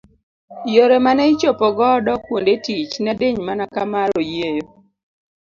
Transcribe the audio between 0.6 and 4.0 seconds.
Yore mane ichopo godo kuonde tich ne diny mana ka